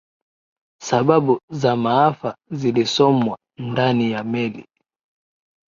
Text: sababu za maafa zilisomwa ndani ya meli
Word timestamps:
sababu 0.81 1.39
za 1.51 1.75
maafa 1.75 2.35
zilisomwa 2.51 3.37
ndani 3.59 4.11
ya 4.11 4.23
meli 4.23 4.65